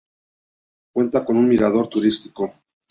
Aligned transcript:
Cuenta 0.95 1.23
con 1.23 1.37
un 1.37 1.47
mirador 1.47 1.87
turístico. 1.87 2.55